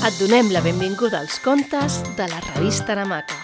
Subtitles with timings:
[0.00, 3.36] Et donem la benvinguda als contes de la revista Namaca.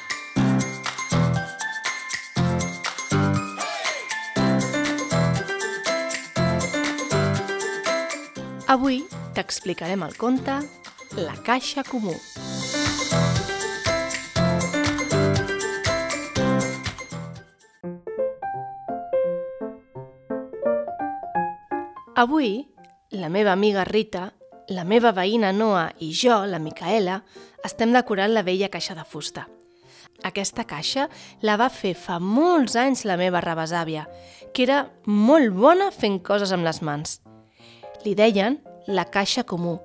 [8.73, 9.03] Avui
[9.37, 10.57] t'explicarem el conte
[11.21, 12.17] La caixa comú.
[22.17, 22.65] Avui,
[23.13, 24.31] la meva amiga Rita,
[24.69, 27.21] la meva veïna Noa i jo, la Micaela,
[27.65, 29.47] estem decorant la vella caixa de fusta.
[30.25, 31.09] Aquesta caixa
[31.45, 34.07] la va fer fa molts anys la meva rebesàvia,
[34.53, 37.21] que era molt bona fent coses amb les mans.
[38.05, 39.77] Li deien la caixa comú,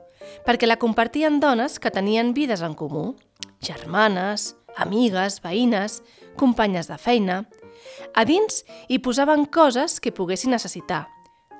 [0.46, 3.16] perquè la compartien dones que tenien vides en comú,
[3.62, 6.02] germanes, amigues, veïnes,
[6.40, 7.44] companyes de feina.
[8.16, 11.08] A dins hi posaven coses que poguessin necessitar,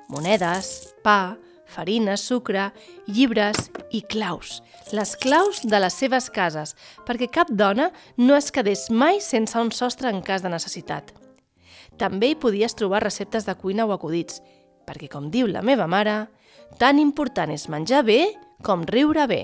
[0.08, 1.36] monedes, pa,
[1.72, 2.68] farina, sucre,
[3.08, 4.60] llibres i claus,
[4.92, 6.76] les claus de les seves cases,
[7.08, 11.14] perquè cap dona no es quedés mai sense un sostre en cas de necessitat.
[11.98, 14.40] També hi podies trobar receptes de cuina o acudits,
[14.86, 16.26] perquè, com diu la meva mare,
[16.78, 18.20] tan important és menjar bé
[18.62, 19.42] com riure bé.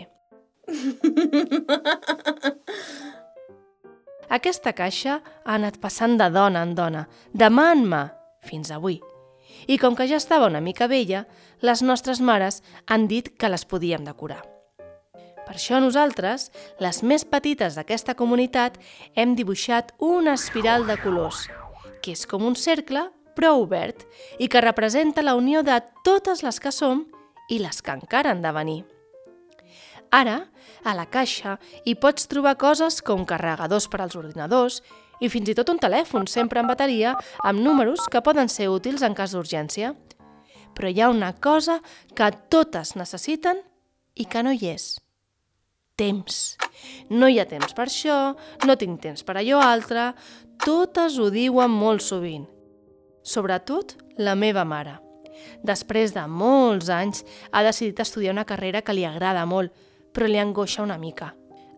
[4.29, 8.03] Aquesta caixa ha anat passant de dona en dona, de mà en mà,
[8.45, 9.01] fins avui.
[9.67, 11.27] I com que ja estava una mica vella,
[11.61, 14.43] les nostres mares han dit que les podíem decorar.
[15.49, 18.77] Per això nosaltres, les més petites d'aquesta comunitat,
[19.17, 21.47] hem dibuixat una espiral de colors,
[22.05, 24.05] que és com un cercle, però obert,
[24.39, 27.07] i que representa la unió de totes les que som
[27.49, 28.79] i les que encara han de venir.
[30.13, 30.39] Ara,
[30.85, 34.83] a la caixa, hi pots trobar coses com carregadors per als ordinadors
[35.21, 37.15] i fins i tot un telèfon sempre en bateria
[37.47, 39.95] amb números que poden ser útils en cas d'urgència.
[40.75, 41.81] Però hi ha una cosa
[42.15, 43.63] que totes necessiten
[44.15, 44.99] i que no hi és.
[45.99, 46.57] Temps.
[47.11, 48.19] No hi ha temps per això,
[48.67, 50.13] no tinc temps per allò altre,
[50.63, 52.47] totes ho diuen molt sovint.
[53.27, 54.99] Sobretot la meva mare.
[55.67, 59.75] Després de molts anys, ha decidit estudiar una carrera que li agrada molt,
[60.15, 61.33] però li angoixa una mica.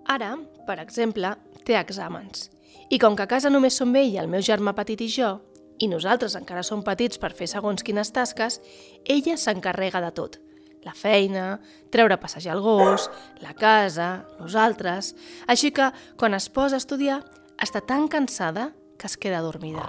[0.09, 0.35] Ara,
[0.69, 1.35] per exemple,
[1.65, 2.49] té exàmens
[2.91, 5.39] i com que a casa només som ell, el meu germà petit i jo,
[5.81, 8.61] i nosaltres encara som petits per fer segons quines tasques,
[9.09, 10.39] ella s'encarrega de tot.
[10.85, 11.61] La feina,
[11.93, 13.11] treure a passejar el gos,
[13.41, 15.15] la casa, nosaltres...
[15.47, 17.21] Així que, quan es posa a estudiar,
[17.61, 18.71] està tan cansada
[19.01, 19.85] que es queda dormida.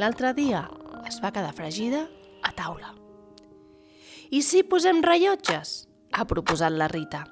[0.00, 0.64] L'altre dia
[1.08, 2.06] es va quedar fregida
[2.42, 2.94] a taula.
[4.30, 5.90] I si posem rellotges?
[6.12, 7.24] Ha proposat la Rita.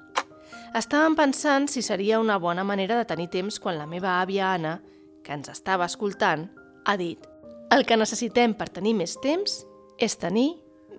[0.77, 4.79] Estàvem pensant si seria una bona manera de tenir temps quan la meva àvia Anna
[5.23, 6.47] que ens estava escoltant,
[6.85, 7.25] ha dit
[7.69, 9.63] «El que necessitem per tenir més temps
[9.97, 10.51] és tenir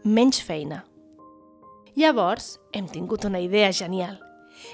[0.05, 0.85] menys feina».
[1.99, 4.21] Llavors, hem tingut una idea genial.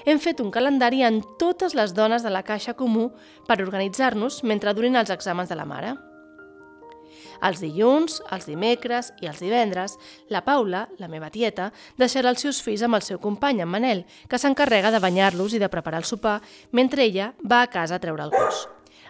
[0.05, 3.09] Hem fet un calendari en totes les dones de la Caixa Comú
[3.47, 5.95] per organitzar-nos mentre durin els exàmens de la mare.
[7.43, 9.97] Els dilluns, els dimecres i els divendres,
[10.33, 14.05] la Paula, la meva tieta, deixarà els seus fills amb el seu company, en Manel,
[14.29, 16.39] que s'encarrega de banyar-los i de preparar el sopar
[16.71, 18.67] mentre ella va a casa a treure el gos.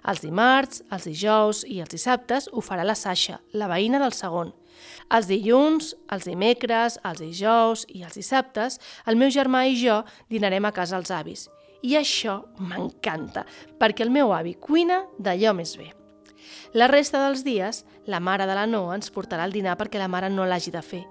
[0.08, 4.54] Els dimarts, els dijous i els dissabtes ho farà la Sasha, la veïna del segon.
[5.12, 10.68] Els dilluns, els dimecres, els dijous i els dissabtes, el meu germà i jo dinarem
[10.68, 11.48] a casa els avis.
[11.84, 13.46] I això m'encanta,
[13.80, 15.92] perquè el meu avi cuina d'allò més bé.
[16.74, 20.09] La resta dels dies, la mare de la Noa ens portarà el dinar perquè la
[20.12, 21.03] mare no l'hagi de fer.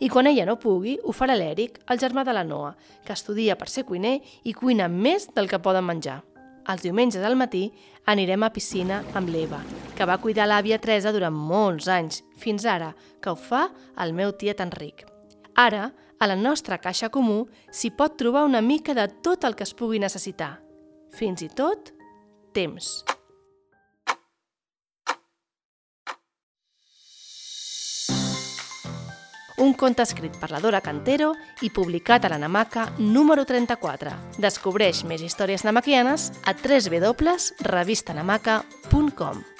[0.00, 3.56] I quan ella no pugui, ho farà l'Èric, el germà de la Noa, que estudia
[3.56, 6.22] per ser cuiner i cuina més del que poden menjar.
[6.70, 7.68] Els diumenges al matí
[8.06, 9.58] anirem a piscina amb l'Eva,
[9.96, 13.68] que va cuidar l'àvia Teresa durant molts anys, fins ara, que ho fa
[14.02, 15.06] el meu tiet Enric.
[15.58, 15.90] Ara,
[16.22, 19.74] a la nostra caixa comú s'hi pot trobar una mica de tot el que es
[19.74, 20.60] pugui necessitar.
[21.10, 21.90] Fins i tot,
[22.54, 23.02] temps.
[29.62, 34.10] Un conte escrit per la Dora Cantero i publicat a la Namaca número 34.
[34.42, 39.51] Descobreix més històries namaquianes a www.revistanamaca.com.